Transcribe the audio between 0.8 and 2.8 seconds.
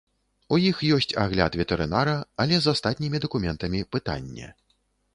ёсць агляд ветэрынара, але з